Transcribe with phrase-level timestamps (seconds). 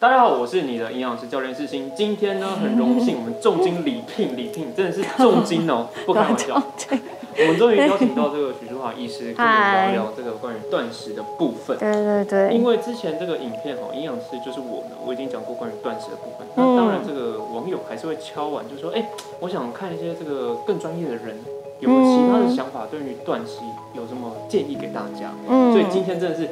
[0.00, 1.92] 大家好，我是你的营养师教练世新。
[1.94, 6.54] 今天呢，很荣幸我们重金礼聘，礼聘真的是重金哦， 不开玩笑。
[6.54, 11.76] 我们终于邀请到这个许淑华医师跟我们聊聊这个关于断食的部分。
[11.76, 16.48] 对对对，因为之前这个影片哈，营养师就是我呢，我已经讲过关于断食的部分。
[16.54, 19.06] 那当然，这个网友还是会敲完，就说：“哎，
[19.40, 21.36] 我想看一些这个更专业的人
[21.80, 23.58] 有没有其他的想法，对于断食
[23.92, 26.48] 有什么建议给大家。”嗯，所以今天真的是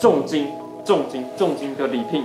[0.00, 0.48] 重金。
[0.88, 2.24] 重金重金的礼聘，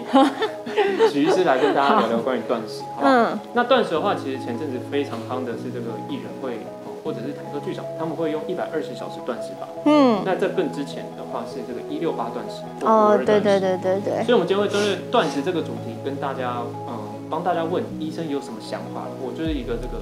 [1.12, 2.82] 徐医师来跟大家聊聊关于断食。
[3.04, 6.60] 嗯，那断食的话，其实前阵子非常夯的是这个艺人会，
[7.04, 9.68] 或者是坦克剧场，他们会用一百二十小时断食法。
[9.84, 12.64] 嗯，那在更之前的话是这个一六八断食。
[12.86, 14.24] 哦，对对对对对。
[14.24, 16.98] 所以，我们今天会针对断食这个主题，跟大家嗯，
[17.30, 19.04] 帮大家问医生有什么想法。
[19.20, 20.00] 我就是一个这个。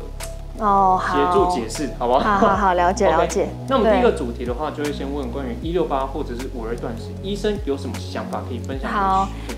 [0.62, 2.20] 哦，协助解释，好不好？
[2.20, 3.50] 好好好，了解了解。
[3.68, 8.92] 那我们第一个主题的话，就会先问关于一六八或者是五二断食，医生有什么想法可以分享
[9.48, 9.56] 给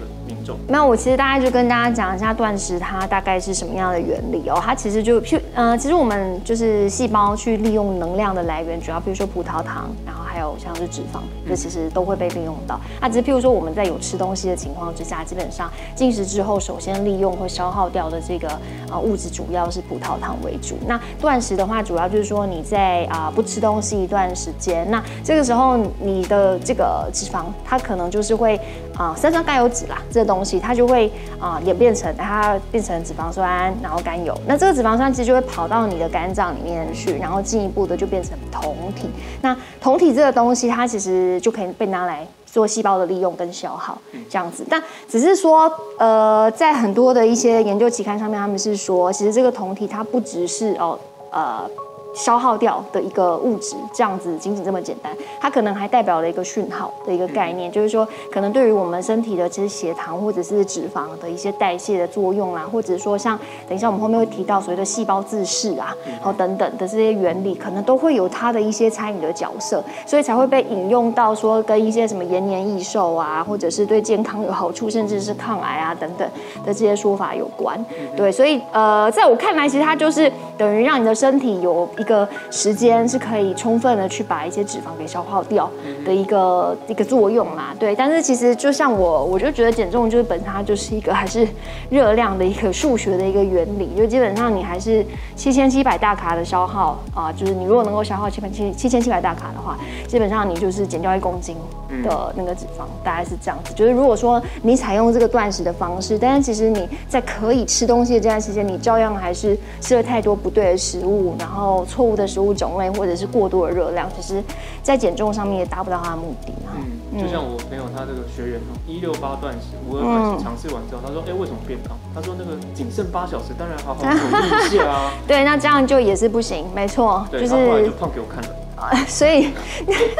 [0.67, 4.59] 那我其实大概就跟大家讲一下断食它大概是什么样的原理哦。
[4.63, 10.21] 它其实就譬呃，其实我们就是细胞去利用能量的来源，主要比如说葡萄糖，然后。
[10.33, 12.81] 还有像是脂肪，这其实都会被利用到。
[12.99, 18.49] 那只是譬如说我们在有吃东西的情况之下，基本上进食之后，首先利用或消耗掉的这个
[18.89, 20.73] 啊物质，主要是葡萄糖为主。
[20.87, 28.59] 那断食的话，主要就是说你在啊不吃东西一段时间，那这个时候你的这个脂肪，它可能就是会
[28.97, 34.35] 啊三酸甘油脂啦，这个东西它就会啊演变成它变成脂肪酸，然后甘油。
[34.47, 39.07] 那这个脂肪酸其实就会跑到你的肝脏里面去，然后进一步的就变成酮体。
[39.41, 43.97] 那酮体这这个东西它其实就可以被拿来做细胞的利用跟消耗
[44.29, 50.97] 这样子，但只是说，呃，在很多的一些研究期刊上面，他们是说，其实这个酮体它不只是哦，
[51.29, 51.69] 呃。
[52.13, 76.29] 消耗掉的一个物质，这样子仅仅这么简单，它可能还代表了一个讯号的一个概念，就是说，可能对于我们身体的其实血糖或者是脂肪的一些代谢的作用啦，或者说像等一下我们后面会提到所谓的细胞自噬啊，然后等等的这些原理，可能都会有它的一些参与的角色，所以才会被引用到说跟一些什么延年益寿啊，或者是对健康有好处，甚至是抗癌啊等等
[76.63, 77.83] 的这些说法有关。
[78.15, 81.89] 对，所以呃，在我看来，其实它就是等于让你的身体有。
[82.03, 85.71] 一个时间是可以充分的去把一些脂肪给消耗掉
[86.05, 87.95] 的一个一个作用啦，对。
[87.95, 91.47] 但是其实就像我，我就觉得减重就是本身它就是一个还是
[91.89, 101.55] 热量的一个数学的一个原理，就基本上你还是七千七百大卡的消耗啊，就是你如果能够消耗七百七七千七百大卡的话，基本上你就是减掉一公斤
[102.03, 103.73] 的那个脂肪，大概是这样子。
[103.73, 111.85] 就是如果说你采用这个断食的方式，但是其实你在可以吃东西的这段时间，你照样还是吃了太多不对的食物，然后。
[111.93, 114.43] 错误的食物种类，或者是过多的热量，其实，
[114.81, 125.11] 在减重上面也达不到他的目的嗯，就像我朋友他这个学员哦，一六八断食，五二断食尝试完之后，他说：“哎，为什么变胖？”他说：“那个仅剩八小时，当然好好努力一下啊。
[125.27, 128.49] ”对，那这样就也是不行，没错，就是后来就胖给我看了。
[129.07, 129.49] 所以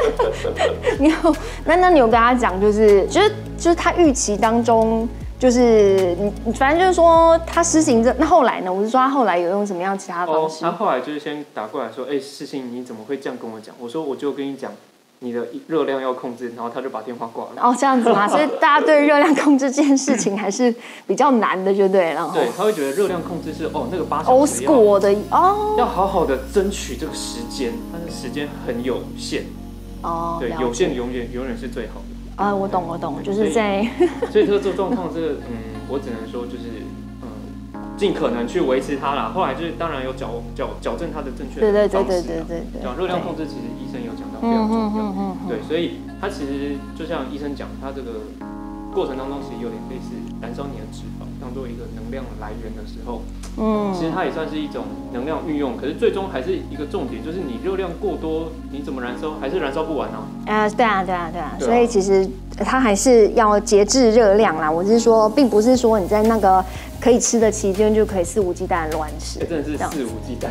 [1.00, 5.08] 你有那那你有跟他讲，就是就是就是他预期当中。
[5.44, 8.72] 就是你，你反正就是说他实行这，那后来呢？
[8.72, 10.62] 我是说他后来有用什么样其他的方式？
[10.62, 14.72] 他后来就是先打过来说：“哎，事情你怎么会这样跟我讲？”我说：“我就跟你讲，
[15.18, 17.60] 你的热量要控制。”然后他就把电话挂了。
[17.60, 18.26] 哦，这样子嘛？
[18.26, 20.74] 所以大家对热量控制这件事情还是
[21.06, 22.30] 比较难的，就对了。
[22.32, 29.44] 对，他会觉得热量控制是哦，那个八小时要的哦，要好好的争取这个时间，但是时间很有限
[30.00, 30.38] 哦。
[30.40, 32.13] 对，有限永远永远是最好的。
[32.36, 33.86] 啊，我懂，我懂，就是在，
[34.30, 36.82] 所以 这个这状况，这个嗯，我只能说就是
[37.22, 37.28] 嗯，
[37.96, 39.30] 尽可能去维持它啦。
[39.34, 48.26] 后来就是当然有矫矫矫正它的正确对对对对对对对，讲热量控制，其实医生有讲到非常重要，对，所以它其实就像医生讲，他这个
[48.92, 51.23] 过程当中其实有点类似燃烧你的脂肪。
[51.44, 53.20] 当做一个能量来源的时候，
[53.58, 55.76] 嗯，其实它也算是一种能量运用。
[55.76, 60.16] 可是最终还是一个重点，就是你热量过多，你怎么燃烧还是燃烧不完呢？
[60.46, 61.52] 啊，对啊，对啊，对啊。
[61.60, 64.70] 所以其实它还是要节制热量啦。
[64.70, 66.64] 我是说，并不是说你在那个
[66.98, 69.38] 可以吃的期间就可以肆无忌惮乱吃。
[69.40, 70.48] 真的是肆无忌惮。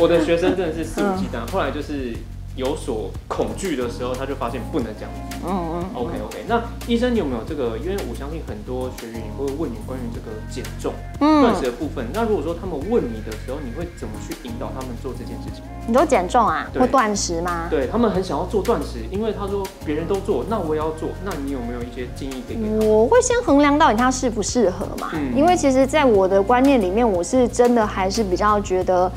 [0.00, 1.52] 我的学生真的是肆无忌惮。
[1.52, 2.14] 后来就是。
[2.56, 5.10] 有所恐惧的时候，他就发现不能这样。
[5.44, 5.84] 嗯嗯。
[5.94, 6.44] OK OK。
[6.46, 7.76] 那医生，你有没有这个？
[7.78, 12.06] 因为我相信很多学员也会问你关于这个减重、断食的部分。
[12.12, 15.64] 那如果说他们问你的时候，你会怎么去引导他们做这件事情？
[15.86, 17.66] 你都减重啊，或断食吗？
[17.68, 21.08] 对他们很想要做断食，因为他说别人都做，那我也要做。
[21.24, 25.10] 那你有没有一些建议给给我会先衡量到底他适不适合嘛。
[25.14, 25.36] 嗯。
[25.36, 29.10] 因为其实，在我的观念里面，我是真的还是比较觉得。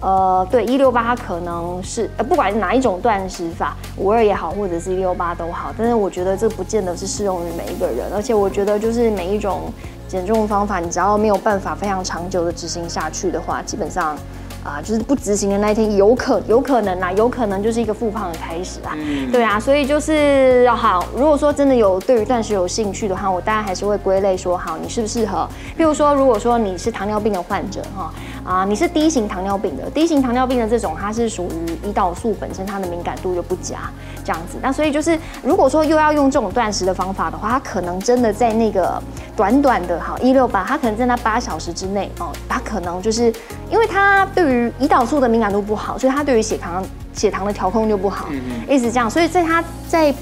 [0.00, 9.72] 呃，对，一六八可能是呃，不管哪一种断食法，五二也好，或者是一六八都好，但是我觉得这不见得是适用于每一个人，而且我觉得就是每一种
[10.08, 14.16] 减重方法，你只要没有办法非常长久的执行下去的话，基本上。
[14.62, 18.92] 啊，就是不执行的那一天，有可有可能啊，有可能就是一个复胖的开始啊。
[19.32, 21.02] 对啊，所以就是好。
[21.16, 25.48] 如果说真的有对于断食有兴趣的话，我当然还是会归类说，好，你适不适合？
[25.78, 28.12] 譬如说，如果说你是糖尿病的患者哈，
[28.44, 33.78] 啊，你是第一型糖尿病的，第一型糖尿病的这种，它是属于胰岛素本身它的敏感度就不佳
[34.24, 34.58] 这样子。
[34.62, 39.02] 那所以就是，如果说又要用这种断食的方法的话，它可能真的在那个
[39.34, 43.32] 短短的哈一六八，它可能在那八小时之内哦，它可能就是
[43.70, 48.28] 因为它对于于胰岛素的敏感度不好，所以它对于血糖血糖的调控就不好，
[48.68, 49.08] 一直这样。
[49.08, 50.12] 所以在它在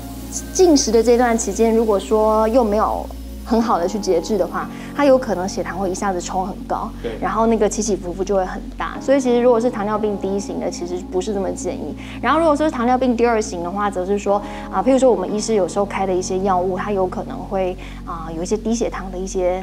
[0.52, 3.04] 进食的这段期间，如果说又没有
[3.48, 8.96] 很好的去节制的话，它有可能血糖会一下子冲很高，对然后那个起起伏伏就会很大。
[9.00, 11.96] 所以其实如果是糖尿病第一型的，其实不是这么建议。
[12.20, 14.40] 然后如果说是糖尿病第二型的话，则是说
[14.70, 17.74] 啊，譬如说我们医师有时候开的一些药物，它有可能会
[18.04, 19.62] 啊有一些低血糖的一些。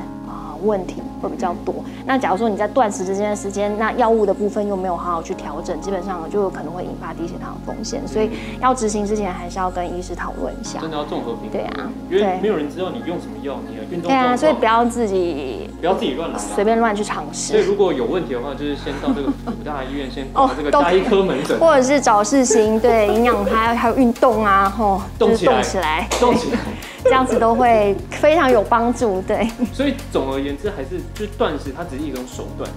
[0.65, 1.75] 问题会比较多。
[2.05, 8.01] 那假如说你在断食之间的时间，那药物的部分又没有好好去调整，基本上就有可能会引发低血糖的风险。
[8.07, 8.31] 所以
[8.61, 10.79] 要执行之前，还是要跟医师讨论一下。
[10.79, 11.57] 真的要综合评估。
[11.57, 17.53] 对啊，因为没有人知道你用什么药，你的运动对啊，所以不要自己不要自己乱来，随便乱去尝试。
[17.53, 26.59] 所以如果有问题的话，就是先到这个五 大医院先哦，这个大医科门诊，或者是找世新，对营养还还有运动啊，吼，动起来，动起来，动起来。
[27.05, 29.49] 这样子都会非常有帮助，对。
[29.71, 32.69] 所以总而言之，还是就是断食，它只是一种手段，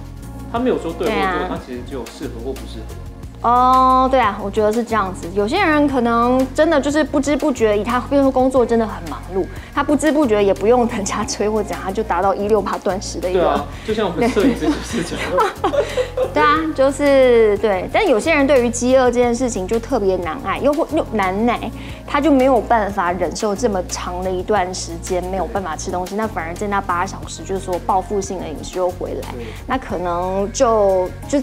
[0.51, 3.08] 它没有说对或错，它其实就适合或不适合。
[3.41, 5.25] 哦，对啊，我觉得是这样子。
[5.33, 13.39] 有些人可能真的就是不知不觉，以他比如说工作真的很忙碌，他不知不觉也不用人家催或怎样，他就达到一六八 断食的一个。
[13.39, 15.25] 对啊，就像我们摄影师就是这样。
[16.33, 17.89] 对啊，就是对。
[17.93, 21.71] 但有些人对于饥饿这件事情就特别难爱，又或又难耐，
[22.05, 29.29] 他就没有办法忍受这么长的一段时间没有办法吃东西，那反而在那八小时就是说报复性的饮食又回来，
[29.65, 31.41] 那可能就就。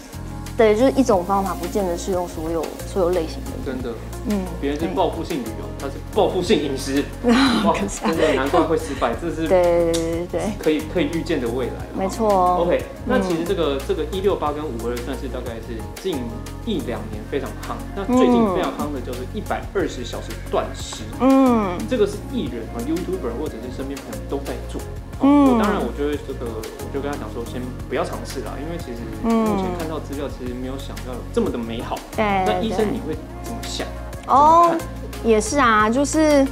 [0.56, 3.50] 对，就是一种方法，不见得适用所有所有类型的。
[3.64, 3.90] 真的，
[4.28, 11.72] 嗯，别人是报复性旅游，他是报复性饮食， 哇，真的难怪会失败，这是对对对对可以可以预见的未来。
[11.94, 12.64] 没错。
[12.64, 16.16] OK，那其实这个这个一六八跟五二算是大概是近
[16.64, 24.80] 一两年非常夯，那最近非常夯的就是一百二十小时断食，嗯，这个是艺人啊，YouTuber 或者是身边朋友都在做。
[25.22, 31.98] 嗯，当然，我就会这个，我就跟他讲说，先不要尝试啦，因为其实目前看到资料，其实没有想到这么的美好。
[32.16, 33.86] 对，那医生你会怎么想？
[34.26, 34.76] 哦，
[35.24, 36.46] 也是啊，就是。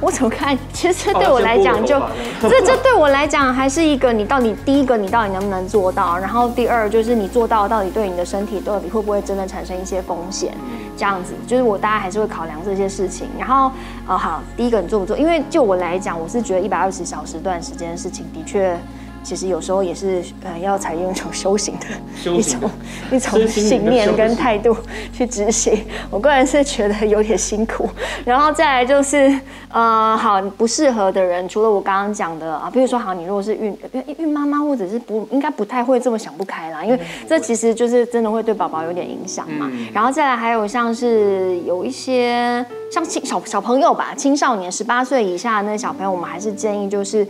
[0.00, 0.56] 我怎么看？
[0.72, 2.00] 其实对我来讲，就
[2.42, 10.52] 这这对我来讲，还是一个你到底第一个你到底能不能做到，然后第二就是你做到到底对你的身体到底会不会真的产生一些风险？
[10.96, 13.28] 这样子，就是我大家还是会考量这些事情。
[13.38, 13.70] 然后，
[14.06, 15.16] 呃，好，第一个你做不做？
[15.16, 18.78] 因为就我来讲，我是觉得一百二十小时段时间的事情的确。
[19.24, 22.70] 其实有时候也是，呃，要采用一种修行的一种
[23.10, 24.76] 一种信念跟态度
[25.14, 25.82] 去执行。
[26.10, 27.88] 我个人是觉得有点辛苦。
[28.24, 29.34] 然后再来就是，
[29.70, 39.72] 呃，好不适合的人，除了我刚刚讲的啊，比如说，好，你如果是孕孕孕妈妈，或者是不应该不太会这么想不开啦，因为这其实就是真的会对宝宝有点影响嘛。
[39.94, 47.26] 然后再来还有像是有一些像青小小朋友吧，青少年十八岁以下的那小朋友，我们还是建议就是。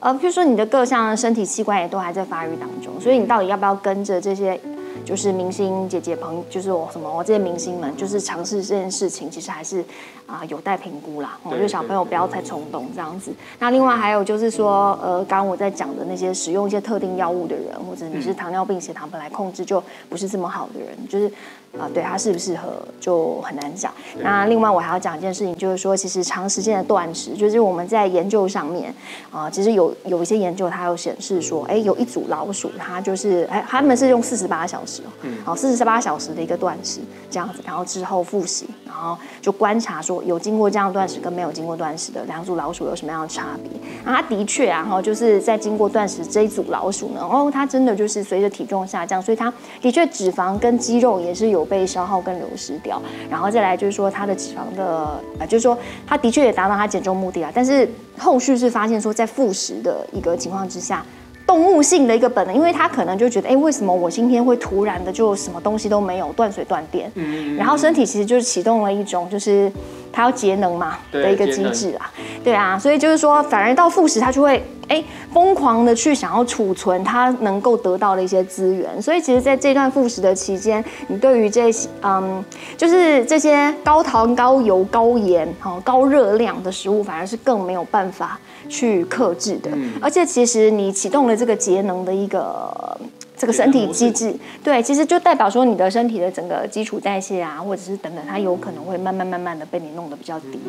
[0.00, 4.58] 呃，譬如说你的各项身体器官也都还在发育当中，所以你到底要不要跟着这些？
[5.02, 9.82] 就是明星姐姐朋，就是我什么我这些明星们，就是尝试这件事情，其实还是
[10.26, 11.38] 啊有待评估啦。
[11.42, 13.32] 我觉得小朋友不要太冲动这样子。
[13.58, 21.32] 那另外还有就是说，呃，刚刚我在讲的那些使用一些特定药物的人，或者你是糖尿病血糖本来控制就不是这么好的人，就是
[21.78, 23.92] 啊，对它适不适合就很难讲。
[24.18, 28.92] 那另外我还要讲一件事情，就是说其实长时间的断食，就是我们在研究上面
[29.30, 35.02] 啊，其实有有一些研究它有显示说，哎，有一组老鼠，它就是哎，他们是用四十八小时。
[35.22, 37.00] 嗯，好，四十八小时的一个断食
[37.30, 43.70] 这样子，然后之后复习，然后就观察说有经过这样断食跟没有经过断食的两组老鼠有什么样的差别。
[44.04, 53.00] 啊，它的确啊，哈，就是在经过断食这一组老鼠呢，哦，它真的就是随着体重下降，所以它的确脂肪跟肌肉也是有被消耗跟流失掉。
[53.30, 55.76] 然后再来就是说它的脂肪的，呃，就是说
[56.06, 57.88] 他的确也达到他减重目的啊，但是
[58.18, 61.04] 后续是发现说在复食的一个情况之下。
[61.46, 69.72] 动物性的一个本能，因为他可能就觉得，哎，为什么我今天会突然的就什么东西都没有，断水断电，嗯，然后身体其实就是启动了一种就是
[70.12, 72.08] 它要节能嘛对的一个机制啊，
[72.44, 82.44] 对啊，所以就是说，反而到复食它就会哎疯狂的去想要储存它能够得到的一些资源，所以其实在这段复食的期间，你对于这些嗯，
[82.76, 92.98] 就是这些高糖、高油、高盐、好高热量的食物，反而是更没有办法去克制的，嗯而且其实你启动了这个节能的一个。
[93.40, 100.60] 这个身体机制，对，其实就代表说你的身体的整个基础代谢啊，或者是等等，它有可能会慢慢慢慢的被你弄得比较低。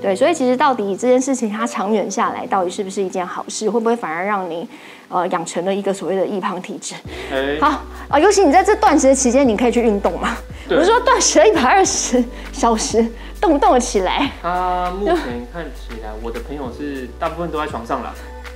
[0.00, 3.68] 对，所以其实到底这件事情它长远下来，到底是不是一件好事？
[3.68, 4.68] 会不会反而让你
[5.08, 6.94] 呃养成了一个所谓的易胖体质？
[7.32, 10.36] 哎，好啊，尤其你在这断食的期间，你可以去运动嘛。
[10.68, 12.22] 比对如说断食了一百二十
[12.52, 13.04] 小时，
[13.40, 15.16] 动不动得起来，他目前
[15.52, 18.14] 看起来，我的朋友是大部分都在床上了。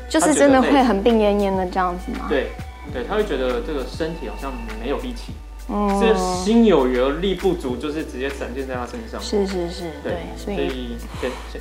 [0.08, 2.26] 就是真的会很病恹恹的这样子吗？
[2.28, 2.52] 对，
[2.92, 5.32] 对，他会觉得这个身体好像没有力气，
[5.68, 9.20] 嗯这心有余而力不足，就是直接展现在他身上。
[9.20, 11.60] 是是是，对，所以所以先先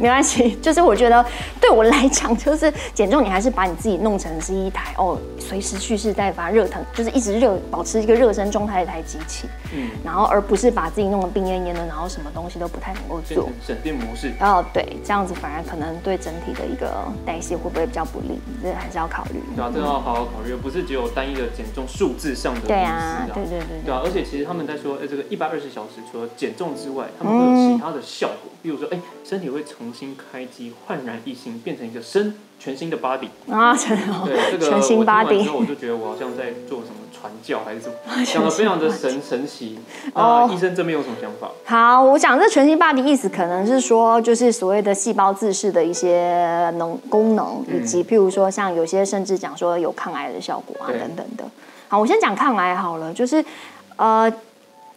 [0.00, 1.24] 没关系， 就是我觉得
[1.60, 13.48] 对我来讲，就是减重，你还是把你自己弄成是一台哦，随时蓄势待发、热腾，就是一直热，保持一个热身状态的一台机器，嗯，然后而不是把自己弄得病恹恹的，然后什么东西都不太能够做。
[13.66, 14.32] 省电模式。
[14.40, 16.90] 哦对，这样子反而可能对整体的一个
[17.26, 18.40] 代谢会不会比较不利？
[18.62, 19.40] 这还是要考虑。
[19.54, 33.28] 对啊，这个要好好考虑，不是只有单一的减重数字上的对啊，对对对对啊，而且其实他们在说，哎、这个一百二十小时除了减重之外，他们会有其他的效果，比如说，哎、身体会重新开机，焕然一新，变成一个新全新的 body。
[33.50, 37.94] 啊，真的哦，对，这个全新我听完 body 之后，我就觉得我好像在做什么传教还是什么，
[38.24, 39.78] 讲的非常的神神奇。
[40.14, 41.50] 哦啊，医生这边有什么想法？
[41.64, 51.44] 好，我讲这全新 body 意思可能是说，就是所谓的细胞自噬的一些能功能，以及譬如说像有些甚至讲说有抗癌的效果啊等等的。
[51.88, 53.44] 好，我先讲抗癌好了，就是
[53.96, 54.32] 呃，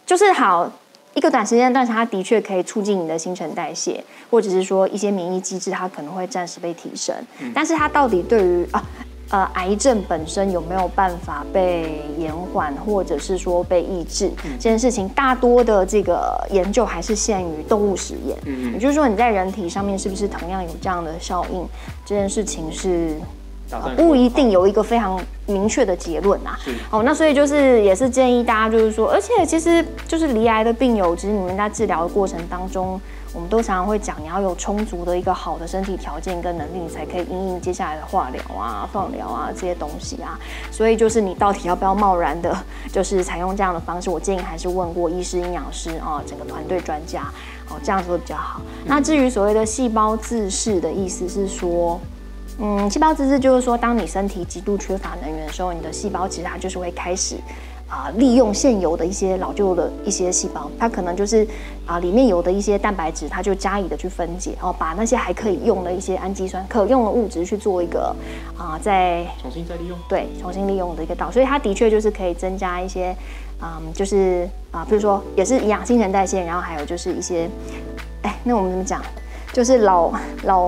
[0.05, 0.71] 就是好
[1.13, 7.15] 一个短时间断食，它的确可以促进你的新陈代谢，或者是说一些免疫机制它可能会暂时被提升，
[7.53, 8.83] 但是它到底对于啊。
[9.29, 18.37] 呃，癌症本身有没有办法被延缓，或者是说被抑制、这件事情，大多的这个研究还是限于动物实验。
[18.45, 21.67] 嗯也就是说，你在人体上面是不是同样有这样的效应，
[22.05, 23.15] 这件事情是
[23.73, 26.57] 打算不一定有一个非常明确的结论啊。
[26.63, 32.99] 是哦，那所以就是也是建议大家，就是说，而且其实就是离癌的病友，其实你们在治疗的过程当中，
[33.33, 40.39] 我们都常常会讲，你要有充足的一个好的身体条件跟能力，你才可以应应接下来的化疗啊、放疗啊这些东西啊。
[40.71, 42.55] 所以就是你到底要不要贸然的，
[42.91, 47.23] 就是采用这样的方式，我建议还是问过医师、营养师啊、整个团队专家，
[47.69, 48.61] 哦，这样子会比较好。
[48.85, 51.99] 那至于所谓的细胞自噬的意思是说。
[52.59, 57.35] 嗯，细胞自噬就是说，当你身体极度缺乏能源的时候，你的细胞其实它就是会开始
[57.89, 61.47] 啊、利用现有的一些老旧的一些细胞，它可能就是
[61.85, 68.15] 啊、里面有的一些蛋白质，它就加以的去分解，哦，把那些还可以用的一些氨基酸可用的物质去做一个
[68.57, 69.97] 啊、再重新再利用。
[70.09, 73.15] 对重新利用的一个道，所以它的确就是可以增加一些，
[73.61, 77.47] 嗯，就是啊，比如说也是营养新陈代谢，然后还有就是一些，
[78.23, 79.01] 哎，那我们怎么讲？
[79.51, 80.11] 就是老
[80.45, 80.67] 老，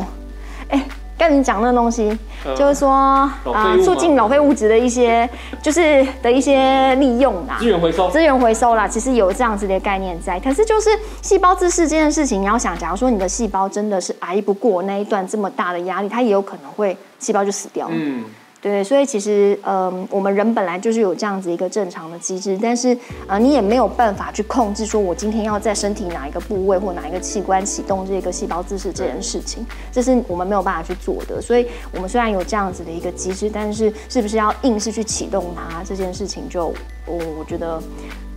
[0.70, 0.86] 哎，
[1.18, 3.40] 跟你讲那个东西，呃就是说啊
[3.84, 5.28] 促进老废物质的一些，
[5.64, 7.66] 就是的一些利用啦资。
[7.66, 8.10] 源回收。
[8.10, 10.90] 资源回收啦，其实有这样子的概念在，可是就是
[11.22, 17.94] 细胞自噬这件事情，你要想，假如说你的细胞真的是挨不过那一段这么大的压力，它也有可能会细胞就死掉了。
[17.96, 18.24] 嗯，
[18.66, 31.40] 对，所以其实，嗯，我们人本来就是有这样子一个正常的机制，但是，啊，你也没有办法去控制，说我今天要在身体哪一个部位或哪一个器官启动这个细胞自噬这件事情，这是我们没有办法去做的。
[31.40, 36.74] 所以，我们虽然有这样子的一个机制，但是是不是要硬是去启动它这件事情就，
[37.06, 37.80] 我我觉得，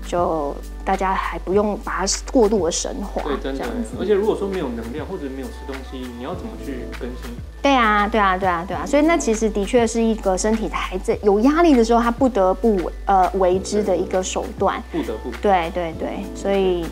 [0.09, 3.65] 就大家还不用把它过度的神化，对，真的。
[4.01, 7.31] 而且如果说没有能量或者没有吃东西，你要怎么去更新？
[7.61, 14.83] 对啊，对啊，对啊，对啊，所以那其实的确是一个身体还在有压力的时候，他不得不呃为之的一个手段。
[14.91, 16.87] 不得不对对对，所以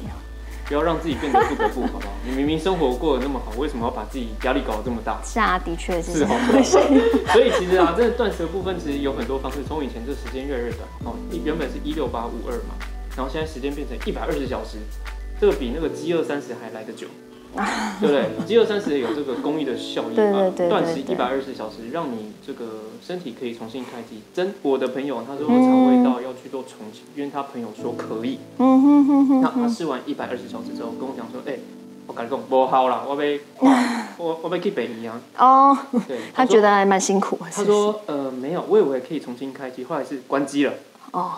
[0.67, 2.13] 不要让自己变得不得不，好不好？
[2.27, 5.19] 你明明生活过得那么好，为什么要把自己压力搞得这么大？
[5.25, 6.73] 是啊，的确是是哦这样回事。
[7.33, 9.59] 所以其实啊，这个断食的部分其实有很多方式。
[9.67, 12.75] 从以前这时间越来越短哦，一原本是一六八五二嘛，
[13.17, 14.79] 然后现在时间变成一百二十小时，
[15.41, 17.07] 这个比那个饥饿三十还来得久，
[18.01, 18.47] 对不对？
[18.47, 24.21] 饥饿三十有这个公益的效益嘛对对对，断食一百二十小时，让你这个身体可以重新开机。
[24.35, 31.59] 真我的朋友他说肠胃道要去做重启，因为他朋友说可以，嗯哼哼哼那他试完一百二十小时之后跟我讲说，哎、
[32.07, 33.41] 我跟你讲不好啦，我被
[34.19, 37.47] 我我被去北医啊， 哦，对，他说觉得还蛮辛苦的。
[37.51, 40.75] 他说：“呃，没有，我以为可以重新开机，后来是关机了。
[41.13, 41.33] 哦，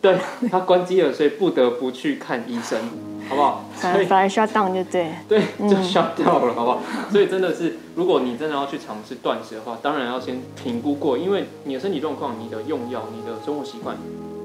[0.00, 0.16] 对
[0.50, 2.78] 他关机了，所以不得不去看医生，
[3.28, 3.64] 好不好？
[3.74, 5.10] 所以反反而 shut down 就对。
[5.28, 6.78] 对，就 shut 掉了，好不好？
[7.10, 13.96] 所以真的是，如果你真的要去尝试断食的话，当然要先评估过，因为你的身体状况、你的用药、你的生活习惯，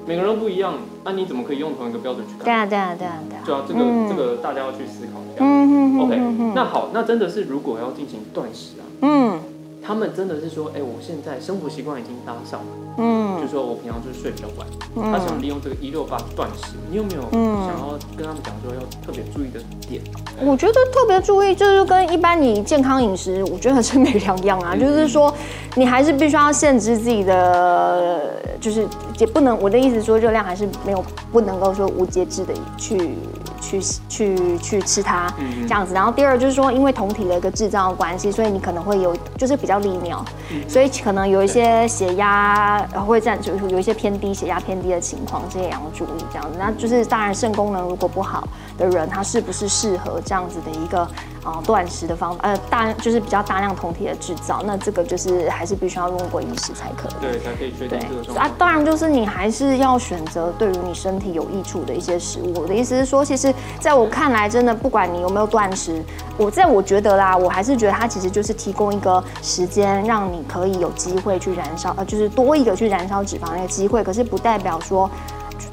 [0.05, 0.73] 每个人都不一样，
[1.05, 2.43] 那、你怎么可以用同一个标准去看？
[2.43, 3.41] 对啊，对啊，对啊，对啊。
[3.45, 5.45] 对啊，这个、嗯这个大家要去思考一下。
[5.45, 9.39] 嗯 OK，、嗯那好，那真的是如果要进行断食啊，嗯
[9.85, 12.65] 他们真的是说，哎、我现在生活习惯已经搭上了，
[12.97, 13.41] 嗯。
[13.41, 15.11] 就说我平常就是睡比较晚，嗯。
[15.11, 17.67] 他想利用这个一六八断食，你有没有嗯。
[17.67, 20.01] 想要跟他们讲说要特别注意的点？
[20.41, 24.71] 我觉得特别注意，就是跟一般你健康饮食，我觉得是没两样啊。
[24.73, 24.79] 嗯。
[24.79, 25.33] 就是说，
[25.75, 28.87] 你还是必须要限制自己的，就是
[29.19, 33.15] 也不能，我的意思说热量还是没有不能够说无节制的去
[33.59, 35.67] 去去去吃它嗯。
[35.67, 35.93] 这样子。
[35.93, 40.23] 然后第二就是说，因为酮体的一个制造的关系，所以你可能会有就是比较利尿，
[40.69, 46.57] 所以可能有一些血压呃会占，就是有一些偏低血压偏低的情况，这些也要注意这样子。
[46.57, 48.47] 那就是当然肾功能如果不好
[48.77, 51.05] 的人，他是不是适合这样子的一个
[51.43, 52.39] 啊断食的方法？
[52.43, 57.13] 呃，大就是比较大量酮体的制造，那这个就是还是必须要用过饮食才可以。
[57.21, 62.53] 对，才可以确定对这个状况。，啊当然就是你还是要选择对于你身体有益处的一些食物。
[62.61, 66.03] 我的意思是说，其实在我看来，真的不管你有没有断食，
[66.37, 74.03] 我在我觉得啦，我还是觉得它其实就是提供一个时间，让你可以有机会去燃烧，呃，就是多一个去燃烧脂肪那个机会。
[74.03, 75.09] 可是不代表说。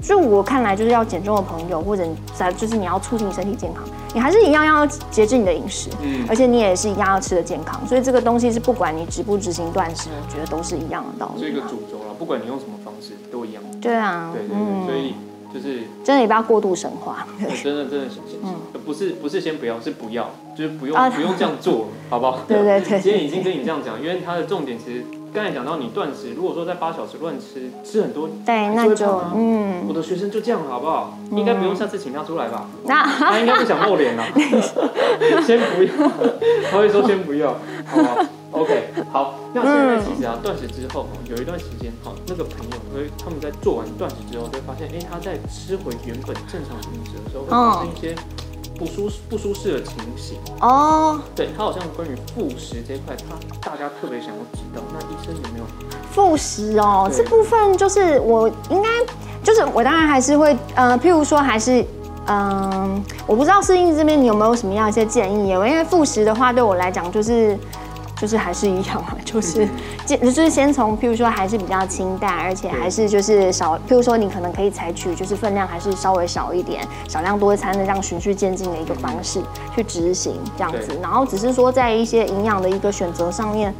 [0.03, 2.03] 就我看来，就是要减重的朋友，或者
[2.35, 7.81] 在就是你要促进身体健康，你还是一样要节制你的饮食，嗯而且你也是一样要吃的健康。
[7.87, 11.43] 所以这个东西是不管你执不执行断食，我觉得都是一样的道理。
[11.43, 13.63] 这个主轴了，不管你用什么方式都一样。
[13.81, 15.15] 对啊，对对对，所以
[15.55, 17.27] 就是真的也不要过度神化。
[17.41, 18.19] 呃真的真的是，
[18.85, 22.41] 不是不是先不要，是不要，就是不用啊不用这样做，好不好？
[22.49, 31.17] 对对对今天已经跟你这样讲，因为它的重点其实刚才讲到你断食，如果说在八小时乱吃，吃很多，对，那就嗯，我的学生就这样，好不好？
[31.31, 32.67] 应该不用下次请他出来吧？
[32.85, 33.03] 那。
[33.05, 34.25] 他应该不想露脸了，
[35.47, 35.93] 先不要，
[36.71, 37.51] 他会说先不要，
[37.87, 38.17] 好不好
[38.51, 48.17] ？OK，好，那现在其实啊，断食之后有一段时间，哈，那个朋友会他们在做完断食之后，就会发现，哎，他在吃回原本正常饮食的时候，会发生一些
[48.81, 50.39] 不舒不舒适的情形。
[50.61, 55.65] 哦，对他好像关于复食这一块，他大家特别想要知道，那医生有没有？
[56.11, 58.89] 复食哦，对这部分就是我应该
[59.45, 61.85] 就是我当然还是会呃，譬如说还是。
[62.27, 65.49] 嗯，我不知道适应这边你有没有什么样一些建议？
[65.49, 67.59] 因为复食的话，对我来讲就是
[68.21, 69.67] 就是还是一样嘛，就是
[70.05, 79.41] 先就是先从譬如说还是比较清淡，而且还是就是少，譬如说你可能可以采取就是分量还是稍微少一点，少量多餐的这样循序渐进的一个方式
[79.75, 83.75] 去执行这样子，然后只是说在一些营养的一个选择上面。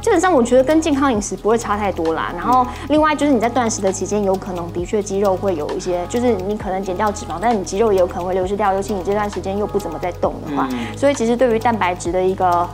[0.00, 2.32] 基本上我觉得跟健康饮食不会差太多啦。
[2.34, 12.66] 然后另外就是你在断食的期间，有可能的确肌肉会有一些，就是你可能减掉脂肪，但是你肌肉也有可能会流失掉，尤其你这段时间又不怎么在动的话，嗯所以其实对于蛋白质的一个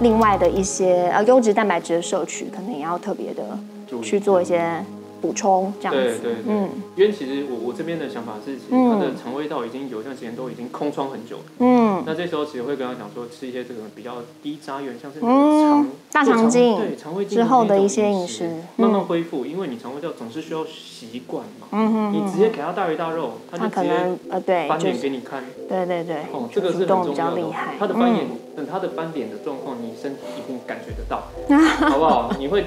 [0.00, 3.58] 另外的一些呃优质蛋白质的摄取，可能也要特别的
[4.02, 4.84] 去做一些
[5.20, 6.18] 补充，这样子。
[6.22, 6.68] 对对对，嗯。
[6.96, 11.44] 因为其实我我这边的想法是，其实他的肠胃道已经有一段时间都已经空窗很久了。
[11.58, 12.02] 嗯。
[12.06, 15.70] 那这时候其实会跟他讲说，吃一些这个比较低渣源，像是嗯。
[15.70, 21.66] 肠大做肠镜对肠胃镜之后的一些饮食食慢慢嗯恢复，因为你肠胃道总是需要习惯嘛。
[21.72, 25.44] 嗯哼你直接给他大鱼大肉，他就可能呃对，翻就是脸给你看。
[25.68, 27.14] 对对对哦，，这个是很重要的哦。
[27.14, 27.74] 较厉害。
[27.78, 31.24] 他的翻脸嗯，等他的翻脸的状况，你身体一定感觉得到，
[31.90, 32.32] 好不好？
[32.38, 32.64] 你会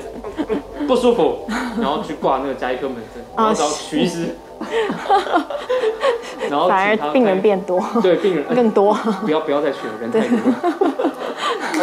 [0.88, 1.45] 不舒服，
[1.82, 4.36] 然后去挂那个加医科门诊，然后找徐医师，
[6.47, 8.93] 然后反而病人开变多对病人更多。
[9.25, 11.15] 不要不要再去了，人太多了。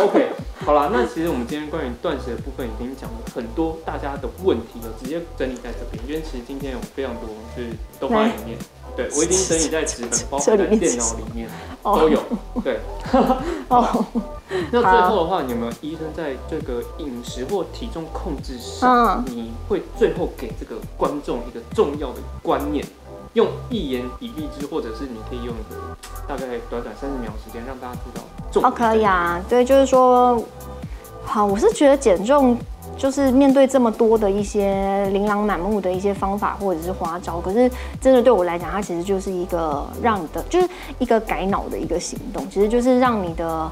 [0.04, 0.26] OK，
[0.68, 7.22] 好啦，那其实我们今天关于断食的部分已经讲了很多大家的问题了，直接整理在这边，因为其实今天有非常多
[7.56, 8.58] 就是都放在里面。
[8.94, 11.48] 对， 我已经整理在纸本，包括在电脑里面
[11.82, 12.22] 都有。
[12.62, 12.80] 对，
[13.68, 14.04] 哦，
[14.70, 22.84] 那最后的话，你有没有医生在这个饮食或体重控制上，嗯你会最后给这个观众一个重要的观念，
[23.32, 25.96] 用一言以蔽之，或者是你可以用一个
[26.28, 30.42] 大概短短三十秒时间让大家知道重哦，可以啊，对，就是说，
[31.24, 32.56] 好，我是觉得减重
[32.96, 43.70] 就是面对这么多的一些琳琅满目的一些方法或者是花招，可是真的对我来讲，它其实就是一个让你的，就是一个改脑的一个行动，其实就是让你的。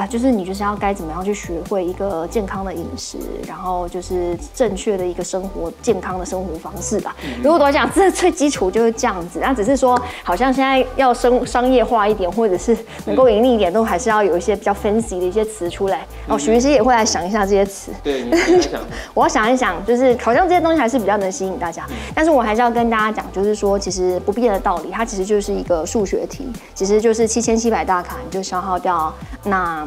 [0.00, 7.14] 啊，就是你就是要该怎么样去学会一个健康的饮食，然后就是正确的一个生活健康的生活方式吧。
[7.42, 16.06] 如果我讲这最基础就是这样子，那只是说好像现在要生商业化一点，或者是能够盈利一点，都还是要有一些比较 fancy 的一些词出来。
[16.28, 17.92] 哦，许医师也会来想一下这些词。
[18.02, 18.80] 对，你想，
[19.12, 21.84] 我要想一想，就是好像这些东西还是比较能吸引大家，
[22.14, 29.12] 但是我还是要跟大家讲，就是说其实不变的道理，它其实就是一个数学题，其实就是七千七百大卡你就消耗掉
[29.44, 29.86] 那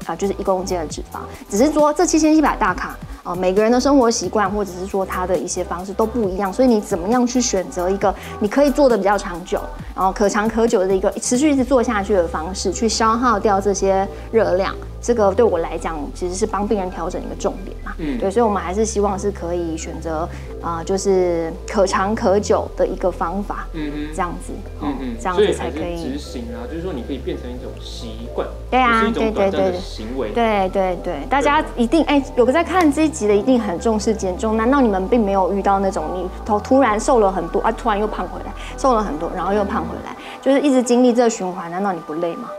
[0.05, 9.59] 啊就是一公斤的脂肪，只是说这七千七百大卡啊每个人的生活习惯或者是说他的一些方式都不一样，所以你怎么样去选择一个你可以做的比较长久，
[9.95, 14.75] 然后可长可久的一个持续一直做下去的方式，去消耗掉这些热量。
[15.03, 17.91] 这个对我来讲，其实是帮病人调整一个重点嘛。
[17.97, 20.29] 嗯，对，所以我们还是希望是可以选择
[20.61, 23.67] 啊，就是可长可久的一个方法。
[23.73, 26.69] 嗯嗯，这样子，嗯嗯，这样子才可以执行啊。
[26.69, 30.31] 就是说，你可以变成一种习惯，对啊，对对对行为。
[30.31, 34.55] 对对对，大家一定哎，有个在看这一集的，一定很重视减重。
[34.55, 42.49] 难道你们并没有遇到那种你突突然瘦了很多啊，突然又胖回来，瘦了很多，然后又胖回来，就是一直经历这个循环，难道你不累吗？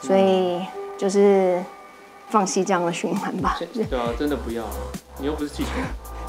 [0.00, 0.60] 所以
[0.98, 1.62] 就是。
[2.30, 3.60] 放弃这样的循环吧。
[3.72, 4.64] 对啊，真的不要。
[5.18, 5.68] 你又不是气球。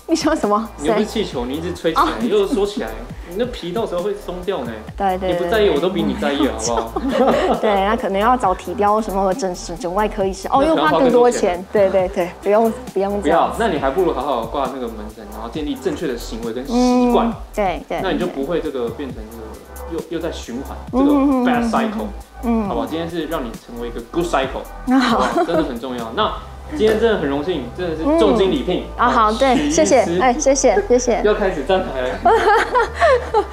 [0.08, 0.70] 你说什么？
[0.78, 2.89] 你又不是气球，你一直吹起来，又缩起来，
[3.28, 4.72] 你那皮到时候会松掉呢。
[4.96, 5.34] 对对。
[5.34, 7.56] 你不在意，我都比你在意， 好不好？
[7.60, 11.65] 对，那可能要找体雕什么整整外科医师哦，又花更多钱。
[11.74, 13.20] 对对对，不用不用。
[13.20, 17.34] 不要，那你还不如好好挂那个门诊，然后建立正确的行为跟习惯。
[17.54, 18.00] 对对。
[18.04, 21.12] 那你就不会这个变成这个又又在循环这个
[21.50, 22.08] bad cycle。
[22.44, 26.12] 嗯，好吧，今天是让你成为一个 good cycle，那好，真的很重要。
[26.15, 26.32] 那
[26.71, 32.19] 今天真的很荣幸，真的是重金礼聘啊，好，对，谢谢，哎，谢谢，谢谢，要开始站台了，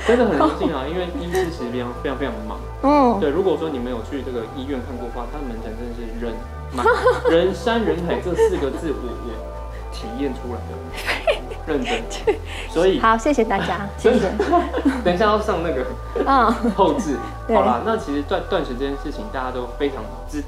[0.07, 6.35] 真的很荣幸啊， 因为医师其实非常非常非常忙，嗯，对，如果说你没有去这个医院看过的话，他的门诊真的是人
[6.73, 6.85] 满
[7.31, 9.31] 人山人海这四个字，我我
[9.93, 11.43] 体验出来的。
[11.65, 12.03] 认真，
[12.69, 14.29] 所以好，谢谢大家，谢谢。
[15.05, 15.87] 等一下要上那个
[16.27, 17.17] 嗯后置，
[17.55, 17.83] 好啦。
[17.87, 20.43] 那其实断断食这件事情，大家都非常知，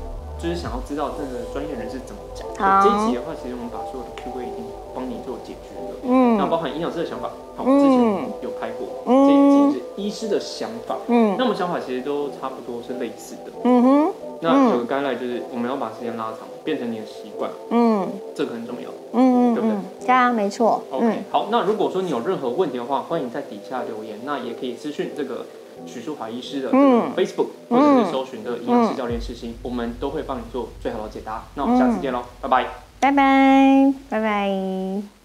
[0.45, 2.45] 就是想要知道这个专业人士怎么讲。
[2.85, 4.63] 这一集的话，其实我们把所有的 Q A 已经
[4.95, 5.97] 帮你做解决了。
[6.05, 7.99] 嗯，那包含营养师的想法，好，之前
[8.43, 8.87] 有拍过。
[9.07, 10.99] 嗯，这一集是医师的想法。
[11.07, 13.53] 嗯，那我们想法其实都差不多是类似的。
[13.65, 14.13] 嗯哼。
[14.43, 17.51] 那有个概念就是我们要把时间拉长，变成你的习惯。
[17.71, 18.91] 嗯，这个很重要。
[19.13, 19.79] 嗯，对不对？
[20.05, 20.83] 对啊，没错。
[20.91, 21.47] OK，好。
[21.51, 24.21] 那如果说你有任何问题的话，欢迎在底下留言。
[24.27, 25.47] 那也可以私讯这个
[25.87, 31.45] 许淑华医师的 Facebook，或者是搜寻的营养师教练世新，我们都会帮你做最好的解答。
[31.55, 32.67] 那我们下次见喽，拜拜。
[33.01, 35.24] 拜拜，拜拜。